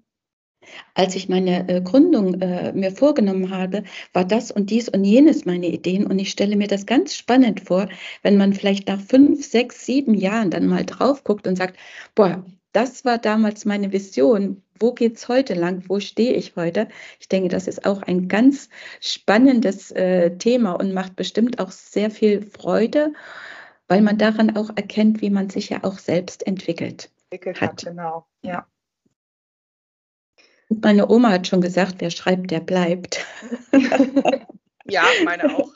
als 0.94 1.16
ich 1.16 1.30
meine 1.30 1.68
äh, 1.68 1.82
Gründung 1.82 2.42
äh, 2.42 2.74
mir 2.74 2.92
vorgenommen 2.92 3.50
habe, 3.50 3.84
war 4.14 4.26
das 4.26 4.52
und 4.52 4.70
dies 4.70 4.90
und 4.90 5.04
jenes 5.04 5.46
meine 5.46 5.68
Ideen. 5.68 6.06
Und 6.06 6.20
ich 6.20 6.30
stelle 6.30 6.56
mir 6.58 6.68
das 6.68 6.86
ganz 6.86 7.16
spannend 7.16 7.62
vor, 7.62 7.90
wenn 8.22 8.38
man 8.38 8.54
vielleicht 8.54 8.88
nach 8.88 9.02
fünf, 9.02 9.44
sechs, 9.46 9.86
sieben 9.86 10.14
Jahren 10.14 10.52
dann 10.52 10.68
mal 10.68 10.86
drauf 10.86 11.24
guckt 11.24 11.48
und 11.48 11.56
sagt, 11.56 11.78
boah, 12.14 12.46
das 12.72 13.06
war 13.06 13.18
damals 13.18 13.66
meine 13.66 13.92
Vision. 13.92 14.64
Wo 14.80 14.94
geht 14.94 15.18
es 15.18 15.28
heute 15.28 15.54
lang? 15.54 15.84
Wo 15.88 16.00
stehe 16.00 16.34
ich 16.34 16.56
heute? 16.56 16.88
Ich 17.20 17.28
denke, 17.28 17.50
das 17.50 17.68
ist 17.68 17.86
auch 17.86 18.02
ein 18.02 18.28
ganz 18.28 18.70
spannendes 19.02 19.92
äh, 19.92 20.38
Thema 20.38 20.74
und 20.74 20.94
macht 20.94 21.16
bestimmt 21.16 21.60
auch 21.60 21.72
sehr 21.72 22.12
viel 22.12 22.42
Freude, 22.42 23.14
weil 23.88 24.02
man 24.02 24.18
daran 24.18 24.56
auch 24.56 24.70
erkennt, 24.76 25.22
wie 25.22 25.30
man 25.30 25.50
sich 25.50 25.70
ja 25.70 25.84
auch 25.84 25.98
selbst 25.98 26.46
entwickelt, 26.48 27.10
entwickelt 27.30 27.60
hat. 27.60 27.72
hat. 27.72 27.86
Genau, 27.86 28.26
ja. 28.42 28.68
Und 30.70 30.84
meine 30.84 31.10
Oma 31.10 31.32
hat 31.32 31.48
schon 31.48 31.62
gesagt, 31.62 31.96
wer 32.00 32.12
schreibt, 32.12 32.52
der 32.52 32.60
bleibt. 32.60 33.26
Ja, 34.90 35.04
meine 35.24 35.56
auch. 35.56 35.72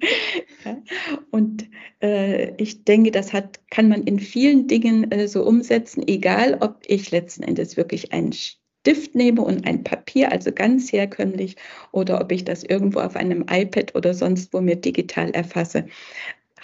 Und 1.30 1.68
äh, 2.02 2.52
ich 2.56 2.84
denke, 2.84 3.10
das 3.10 3.32
hat, 3.32 3.60
kann 3.70 3.88
man 3.88 4.04
in 4.04 4.18
vielen 4.18 4.66
Dingen 4.66 5.10
äh, 5.10 5.28
so 5.28 5.44
umsetzen, 5.44 6.06
egal 6.06 6.58
ob 6.60 6.80
ich 6.86 7.10
letzten 7.10 7.42
Endes 7.42 7.76
wirklich 7.76 8.12
einen 8.12 8.32
Stift 8.32 9.14
nehme 9.14 9.42
und 9.42 9.66
ein 9.66 9.84
Papier, 9.84 10.32
also 10.32 10.52
ganz 10.52 10.92
herkömmlich, 10.92 11.56
oder 11.92 12.20
ob 12.20 12.32
ich 12.32 12.44
das 12.44 12.62
irgendwo 12.62 13.00
auf 13.00 13.16
einem 13.16 13.44
iPad 13.50 13.94
oder 13.94 14.14
sonst 14.14 14.52
wo 14.52 14.60
mir 14.60 14.76
digital 14.76 15.30
erfasse. 15.30 15.86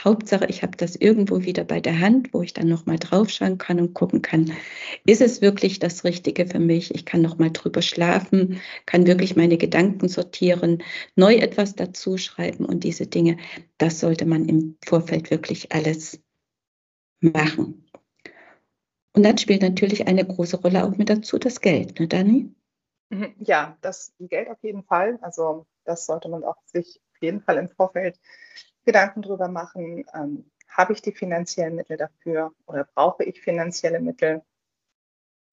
Hauptsache, 0.04 0.46
ich 0.46 0.62
habe 0.62 0.76
das 0.76 0.96
irgendwo 0.96 1.42
wieder 1.42 1.64
bei 1.64 1.80
der 1.80 1.98
Hand, 1.98 2.34
wo 2.34 2.42
ich 2.42 2.52
dann 2.52 2.68
nochmal 2.68 2.98
draufschauen 2.98 3.56
kann 3.56 3.80
und 3.80 3.94
gucken 3.94 4.20
kann, 4.20 4.52
ist 5.06 5.22
es 5.22 5.40
wirklich 5.40 5.78
das 5.78 6.04
Richtige 6.04 6.46
für 6.46 6.58
mich? 6.58 6.94
Ich 6.94 7.06
kann 7.06 7.22
nochmal 7.22 7.50
drüber 7.50 7.80
schlafen, 7.80 8.60
kann 8.84 9.06
wirklich 9.06 9.34
meine 9.34 9.56
Gedanken 9.56 10.08
sortieren, 10.08 10.82
neu 11.16 11.36
etwas 11.36 11.74
dazu 11.74 12.18
schreiben 12.18 12.66
und 12.66 12.84
diese 12.84 13.06
Dinge, 13.06 13.38
das 13.78 14.00
sollte 14.00 14.26
man 14.26 14.46
im 14.48 14.76
Vorfeld 14.84 15.30
wirklich 15.30 15.72
alles 15.72 16.20
machen. 17.20 17.84
Und 19.14 19.22
dann 19.22 19.38
spielt 19.38 19.62
natürlich 19.62 20.06
eine 20.06 20.24
große 20.24 20.60
Rolle 20.60 20.84
auch 20.84 20.96
mit 20.96 21.08
dazu 21.08 21.38
das 21.38 21.60
Geld, 21.60 21.98
ne, 21.98 22.08
Dani? 22.08 22.54
Mhm, 23.10 23.34
ja, 23.38 23.78
das 23.80 24.12
Geld 24.18 24.48
auf 24.50 24.62
jeden 24.62 24.82
Fall. 24.82 25.18
Also 25.22 25.66
das 25.84 26.06
sollte 26.06 26.28
man 26.28 26.42
auch 26.42 26.56
sich 26.66 27.00
auf 27.12 27.22
jeden 27.22 27.40
Fall 27.40 27.58
im 27.58 27.70
Vorfeld 27.70 28.18
Gedanken 28.84 29.22
darüber 29.22 29.48
machen, 29.48 30.04
ähm, 30.14 30.50
habe 30.68 30.92
ich 30.92 31.02
die 31.02 31.12
finanziellen 31.12 31.76
Mittel 31.76 31.96
dafür 31.96 32.52
oder 32.66 32.84
brauche 32.84 33.24
ich 33.24 33.40
finanzielle 33.40 34.00
Mittel? 34.00 34.42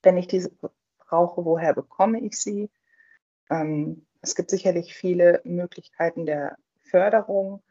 Wenn 0.02 0.18
ich 0.18 0.28
diese 0.28 0.52
brauche, 0.98 1.46
woher 1.46 1.74
bekomme 1.74 2.20
ich 2.22 2.40
sie? 2.40 2.70
Ähm, 3.50 4.06
es 4.22 4.36
gibt 4.36 4.50
sicherlich 4.50 4.94
viele 4.96 5.42
Möglichkeiten 5.44 6.26
der 6.26 6.58
Förderung, 6.80 7.62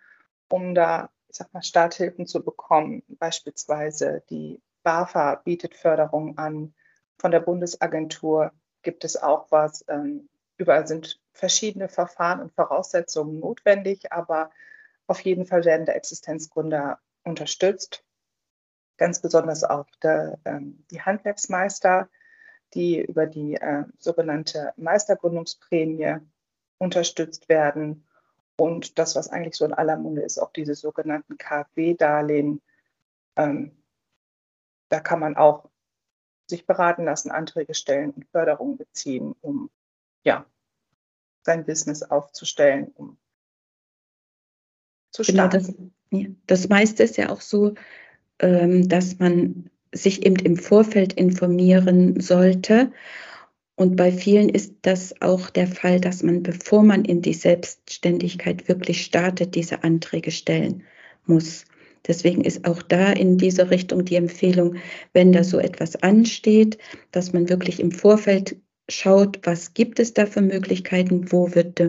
um 0.49 0.75
da, 0.75 1.11
ich 1.29 1.37
sag 1.37 1.53
mal, 1.53 1.63
Starthilfen 1.63 2.27
zu 2.27 2.45
bekommen. 2.45 3.03
Beispielsweise 3.09 4.23
die 4.31 4.61
BAFA 4.83 5.37
bietet 5.37 5.75
Förderung 5.75 6.39
an 6.39 6.75
von 7.19 7.31
der 7.31 7.41
Bundesagentur 7.41 8.53
gibt 8.83 9.05
es 9.05 9.17
auch 9.17 9.51
was. 9.51 9.85
Ähm, 9.89 10.29
überall 10.57 10.87
sind 10.87 11.21
verschiedene 11.33 11.89
Verfahren 11.89 12.41
und 12.41 12.53
Voraussetzungen 12.53 13.41
notwendig, 13.41 14.13
aber 14.13 14.51
auf 15.11 15.21
jeden 15.23 15.45
Fall 15.45 15.65
werden 15.65 15.87
der 15.87 15.97
Existenzgründer 15.97 17.01
unterstützt. 17.25 18.05
Ganz 18.97 19.21
besonders 19.21 19.65
auch 19.65 19.87
der, 20.01 20.39
ähm, 20.45 20.85
die 20.93 21.03
Handwerksmeister, 21.03 22.09
die 22.75 23.01
über 23.01 23.27
die 23.27 23.57
äh, 23.57 23.87
sogenannte 23.99 24.73
Meistergründungsprämie 24.77 26.19
unterstützt 26.79 27.49
werden. 27.49 28.07
Und 28.57 29.01
das, 29.01 29.17
was 29.17 29.29
eigentlich 29.29 29.57
so 29.57 29.65
in 29.65 29.75
aller 29.75 29.97
Munde 29.97 30.23
ist, 30.23 30.39
auch 30.39 30.53
diese 30.53 30.77
sogenannten 30.77 31.37
KfW-Darlehen. 31.39 32.63
Ähm, 33.35 33.83
da 34.91 35.01
kann 35.01 35.19
man 35.19 35.37
auch 35.37 35.69
sich 36.47 36.67
beraten 36.67 37.05
lassen, 37.05 37.33
Anträge 37.33 37.75
stellen 37.75 38.13
und 38.13 38.29
Förderungen 38.29 38.77
beziehen, 38.77 39.35
um 39.41 39.71
ja, 40.23 40.47
sein 41.43 41.67
Business 41.67 42.05
aufzustellen, 42.05 42.93
um 42.95 43.19
zu 45.11 45.25
starten. 45.25 45.59
Genau, 45.59 45.67
das, 45.67 45.75
ja, 46.11 46.27
das 46.47 46.69
meiste 46.69 47.03
ist 47.03 47.17
ja 47.17 47.31
auch 47.31 47.41
so, 47.41 47.75
ähm, 48.41 48.89
dass 48.89 49.19
man 49.19 49.71
sich 49.93 50.25
eben 50.25 50.37
im 50.37 50.57
Vorfeld 50.57 51.13
informieren 51.15 52.21
sollte. 52.21 52.93
Und 53.75 53.97
bei 53.97 54.13
vielen 54.13 54.49
ist 54.49 54.75
das 54.83 55.21
auch 55.23 55.51
der 55.51 55.67
Fall, 55.67 56.01
dass 56.01 56.23
man, 56.23 56.43
bevor 56.43 56.83
man 56.83 57.05
in 57.05 57.23
die 57.23 57.35
Selbstständigkeit 57.35 58.69
wirklich 58.69 59.03
startet, 59.03 59.55
diese 59.55 59.83
Anträge 59.85 60.31
stellen 60.31 60.83
muss. 61.27 61.65
Deswegen 62.07 62.45
ist 62.45 62.67
auch 62.67 62.83
da 62.83 63.13
in 63.13 63.37
dieser 63.37 63.71
Richtung 63.71 64.05
die 64.05 64.17
Empfehlung, 64.17 64.77
wenn 65.13 65.33
da 65.33 65.45
so 65.45 65.59
etwas 65.59 65.97
ansteht, 66.03 66.79
dass 67.11 67.33
man 67.33 67.49
wirklich 67.49 67.81
im 67.81 67.91
Vorfeld 67.91 68.57
schaut, 68.91 69.41
was 69.45 69.75
gibt 69.75 70.01
es 70.01 70.15
da 70.15 70.27
für 70.27 70.43
Möglichkeiten, 70.43 71.33
wo 71.33 71.55
wird 71.55 71.81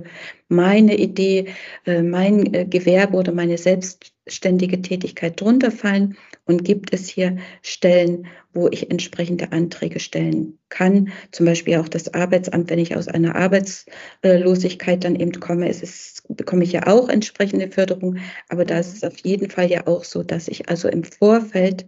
meine 0.52 0.98
Idee, 0.98 1.54
äh, 1.86 2.02
mein 2.04 2.54
äh, 2.54 2.66
Gewerbe 2.66 3.18
oder 3.18 3.32
meine 3.32 3.58
selbstständige 3.58 4.82
Tätigkeit 4.82 5.40
drunter 5.40 5.72
fallen 5.72 6.18
und 6.46 6.66
gibt 6.66 6.94
es 6.94 7.08
hier 7.08 7.38
Stellen, 7.62 8.28
wo 8.54 8.68
ich 8.68 8.92
entsprechende 8.92 9.54
Anträge 9.54 10.00
stellen 10.00 10.60
kann. 10.68 11.14
Zum 11.32 11.46
Beispiel 11.46 11.78
auch 11.78 11.88
das 11.88 12.14
Arbeitsamt, 12.14 12.70
wenn 12.70 12.80
ich 12.80 12.96
aus 12.96 13.08
einer 13.08 13.36
Arbeitslosigkeit 13.36 15.04
dann 15.04 15.16
eben 15.16 15.40
komme, 15.40 15.70
ist 15.70 15.84
es, 15.84 16.24
bekomme 16.28 16.66
ich 16.66 16.74
ja 16.74 16.88
auch 16.88 17.08
entsprechende 17.08 17.72
Förderung. 17.72 18.18
Aber 18.50 18.66
da 18.66 18.80
ist 18.80 18.94
es 18.94 19.04
auf 19.04 19.18
jeden 19.20 19.50
Fall 19.50 19.72
ja 19.72 19.88
auch 19.88 20.04
so, 20.04 20.22
dass 20.22 20.50
ich 20.50 20.68
also 20.70 20.90
im 20.90 21.06
Vorfeld 21.06 21.88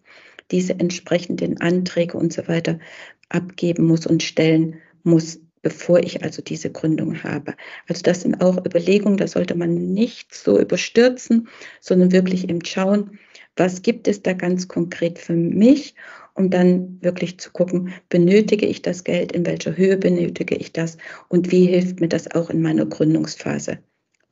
diese 0.51 0.79
entsprechenden 0.79 1.59
Anträge 1.59 2.17
und 2.17 2.31
so 2.31 2.47
weiter 2.47 2.79
abgeben 3.29 3.85
muss 3.85 4.05
und 4.05 4.23
stellen 4.23 4.75
muss, 5.03 5.39
bevor 5.61 5.99
ich 5.99 6.23
also 6.23 6.41
diese 6.41 6.71
Gründung 6.71 7.23
habe. 7.23 7.55
Also 7.87 8.01
das 8.03 8.21
sind 8.21 8.41
auch 8.41 8.57
Überlegungen, 8.65 9.17
da 9.17 9.27
sollte 9.27 9.55
man 9.55 9.93
nicht 9.93 10.33
so 10.33 10.59
überstürzen, 10.59 11.47
sondern 11.79 12.11
wirklich 12.11 12.49
eben 12.49 12.63
schauen, 12.63 13.19
was 13.55 13.81
gibt 13.81 14.07
es 14.07 14.21
da 14.21 14.33
ganz 14.33 14.67
konkret 14.67 15.19
für 15.19 15.33
mich, 15.33 15.95
um 16.33 16.49
dann 16.49 17.01
wirklich 17.01 17.39
zu 17.39 17.51
gucken, 17.51 17.93
benötige 18.09 18.65
ich 18.65 18.81
das 18.81 19.03
Geld, 19.03 19.31
in 19.31 19.45
welcher 19.45 19.77
Höhe 19.77 19.97
benötige 19.97 20.55
ich 20.55 20.73
das 20.73 20.97
und 21.29 21.51
wie 21.51 21.67
hilft 21.67 21.99
mir 21.99 22.09
das 22.09 22.33
auch 22.33 22.49
in 22.49 22.61
meiner 22.61 22.85
Gründungsphase 22.85 23.79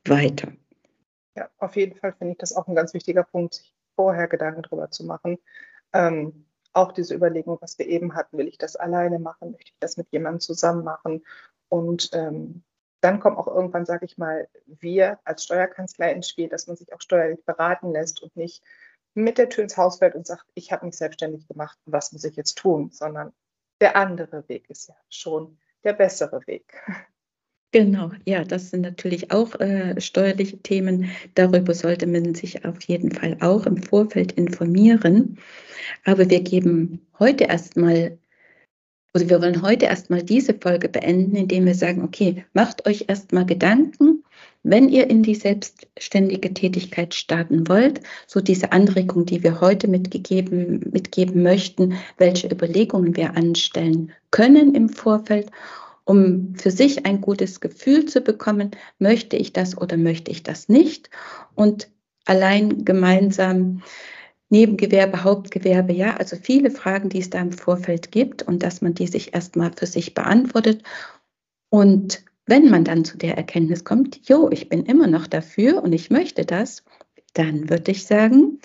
weiter. 0.05 0.51
Ja, 1.35 1.49
auf 1.59 1.75
jeden 1.75 1.95
Fall 1.95 2.13
finde 2.13 2.33
ich 2.33 2.39
das 2.39 2.53
auch 2.53 2.67
ein 2.67 2.75
ganz 2.75 2.93
wichtiger 2.93 3.23
Punkt, 3.23 3.55
sich 3.55 3.73
vorher 3.95 4.27
Gedanken 4.27 4.63
darüber 4.63 4.89
zu 4.89 5.05
machen. 5.05 5.37
Ähm, 5.93 6.45
auch 6.73 6.91
diese 6.91 7.15
Überlegung, 7.15 7.57
was 7.61 7.77
wir 7.77 7.87
eben 7.87 8.15
hatten, 8.15 8.37
will 8.37 8.47
ich 8.47 8.57
das 8.57 8.75
alleine 8.75 9.19
machen, 9.19 9.51
möchte 9.51 9.71
ich 9.71 9.79
das 9.79 9.97
mit 9.97 10.07
jemandem 10.11 10.39
zusammen 10.39 10.83
machen? 10.83 11.23
Und 11.69 12.09
ähm, 12.13 12.63
dann 13.01 13.19
kommt 13.19 13.37
auch 13.37 13.47
irgendwann, 13.47 13.85
sage 13.85 14.05
ich 14.05 14.17
mal, 14.17 14.47
wir 14.65 15.19
als 15.25 15.43
Steuerkanzlei 15.43 16.11
ins 16.11 16.29
Spiel, 16.29 16.49
dass 16.49 16.67
man 16.67 16.77
sich 16.77 16.93
auch 16.93 17.01
steuerlich 17.01 17.43
beraten 17.45 17.91
lässt 17.91 18.21
und 18.21 18.35
nicht 18.35 18.63
mit 19.13 19.37
der 19.37 19.49
Tür 19.49 19.63
ins 19.63 19.77
Haus 19.77 19.97
fällt 19.97 20.15
und 20.15 20.25
sagt, 20.25 20.45
ich 20.53 20.71
habe 20.71 20.85
mich 20.85 20.95
selbstständig 20.95 21.47
gemacht, 21.47 21.77
was 21.85 22.13
muss 22.13 22.23
ich 22.23 22.35
jetzt 22.35 22.57
tun, 22.57 22.91
sondern 22.91 23.33
der 23.81 23.95
andere 23.95 24.47
Weg 24.47 24.69
ist 24.69 24.87
ja 24.87 24.95
schon 25.09 25.57
der 25.83 25.93
bessere 25.93 26.45
Weg. 26.47 26.73
Genau, 27.73 28.11
ja, 28.25 28.43
das 28.43 28.69
sind 28.69 28.81
natürlich 28.81 29.31
auch 29.31 29.57
äh, 29.61 29.99
steuerliche 30.01 30.57
Themen. 30.57 31.09
Darüber 31.35 31.73
sollte 31.73 32.05
man 32.05 32.35
sich 32.35 32.65
auf 32.65 32.81
jeden 32.83 33.11
Fall 33.11 33.37
auch 33.39 33.65
im 33.65 33.77
Vorfeld 33.77 34.33
informieren. 34.33 35.37
Aber 36.03 36.29
wir 36.29 36.41
geben 36.41 36.99
heute 37.17 37.45
erstmal, 37.45 38.17
oder 39.13 39.29
wir 39.29 39.41
wollen 39.41 39.61
heute 39.61 39.85
erstmal 39.85 40.21
diese 40.21 40.53
Folge 40.53 40.89
beenden, 40.89 41.37
indem 41.37 41.65
wir 41.65 41.75
sagen, 41.75 42.03
okay, 42.03 42.43
macht 42.51 42.85
euch 42.87 43.05
erstmal 43.07 43.45
Gedanken, 43.45 44.23
wenn 44.63 44.89
ihr 44.89 45.09
in 45.09 45.23
die 45.23 45.35
selbstständige 45.35 46.53
Tätigkeit 46.53 47.13
starten 47.13 47.69
wollt, 47.69 48.01
so 48.27 48.41
diese 48.41 48.73
Anregung, 48.73 49.25
die 49.25 49.43
wir 49.43 49.61
heute 49.61 49.87
mitgegeben, 49.87 50.81
mitgeben 50.91 51.41
möchten, 51.41 51.93
welche 52.17 52.47
Überlegungen 52.47 53.15
wir 53.15 53.37
anstellen 53.37 54.11
können 54.29 54.75
im 54.75 54.89
Vorfeld 54.89 55.49
um 56.05 56.55
für 56.55 56.71
sich 56.71 57.05
ein 57.05 57.21
gutes 57.21 57.59
Gefühl 57.59 58.05
zu 58.05 58.21
bekommen, 58.21 58.71
möchte 58.99 59.37
ich 59.37 59.53
das 59.53 59.77
oder 59.77 59.97
möchte 59.97 60.31
ich 60.31 60.43
das 60.43 60.69
nicht. 60.69 61.09
Und 61.55 61.89
allein 62.25 62.85
gemeinsam 62.85 63.83
Nebengewerbe, 64.49 65.23
Hauptgewerbe, 65.23 65.93
ja, 65.93 66.17
also 66.17 66.35
viele 66.35 66.71
Fragen, 66.71 67.07
die 67.07 67.19
es 67.19 67.29
da 67.29 67.39
im 67.39 67.53
Vorfeld 67.53 68.11
gibt 68.11 68.43
und 68.43 68.63
dass 68.63 68.81
man 68.81 68.93
die 68.93 69.07
sich 69.07 69.33
erstmal 69.33 69.71
für 69.71 69.85
sich 69.85 70.13
beantwortet. 70.13 70.83
Und 71.69 72.25
wenn 72.45 72.69
man 72.69 72.83
dann 72.83 73.05
zu 73.05 73.17
der 73.17 73.37
Erkenntnis 73.37 73.85
kommt, 73.85 74.27
jo, 74.27 74.49
ich 74.51 74.67
bin 74.67 74.85
immer 74.85 75.07
noch 75.07 75.27
dafür 75.27 75.81
und 75.81 75.93
ich 75.93 76.09
möchte 76.09 76.45
das, 76.45 76.83
dann 77.33 77.69
würde 77.69 77.91
ich 77.91 78.05
sagen, 78.05 78.59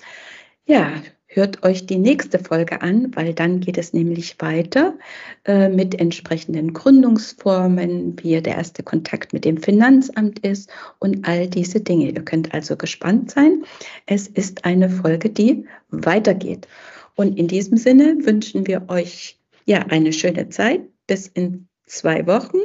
ja, 0.65 0.91
hört 1.37 1.63
euch 1.63 1.85
die 1.85 1.99
nächste 1.99 2.39
Folge 2.39 2.81
an, 2.81 3.15
weil 3.15 3.33
dann 3.33 3.61
geht 3.61 3.77
es 3.77 3.93
nämlich 3.93 4.35
weiter 4.39 4.97
äh, 5.45 5.69
mit 5.69 5.97
entsprechenden 5.97 6.73
Gründungsformen, 6.73 8.17
wie 8.21 8.41
der 8.41 8.55
erste 8.55 8.83
Kontakt 8.83 9.31
mit 9.31 9.45
dem 9.45 9.57
Finanzamt 9.57 10.39
ist 10.39 10.69
und 10.99 11.25
all 11.25 11.47
diese 11.47 11.79
Dinge. 11.79 12.11
Ihr 12.11 12.25
könnt 12.25 12.53
also 12.53 12.75
gespannt 12.75 13.31
sein. 13.31 13.63
Es 14.07 14.27
ist 14.27 14.65
eine 14.65 14.89
Folge, 14.89 15.29
die 15.29 15.65
weitergeht. 15.89 16.67
Und 17.15 17.37
in 17.37 17.47
diesem 17.47 17.77
Sinne 17.77 18.17
wünschen 18.25 18.67
wir 18.67 18.89
euch 18.89 19.39
ja 19.65 19.79
eine 19.89 20.11
schöne 20.11 20.49
Zeit 20.49 20.81
bis 21.05 21.27
in 21.27 21.67
zwei 21.85 22.27
Wochen 22.27 22.57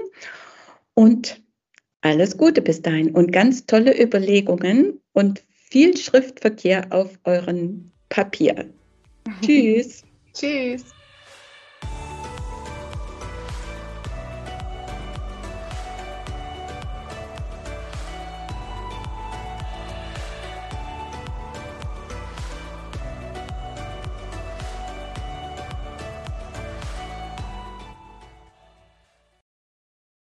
und 0.95 1.41
alles 2.01 2.37
Gute 2.37 2.63
bis 2.63 2.83
dahin 2.83 3.13
und 3.13 3.33
ganz 3.33 3.67
tolle 3.67 4.01
Überlegungen 4.03 5.01
und 5.13 5.45
viel 5.71 5.97
Schriftverkehr 5.97 6.87
auf 6.91 7.19
euren 7.25 7.92
Papier. 8.13 8.69
Tschüss. 9.43 10.03
Tschüss. 10.35 10.95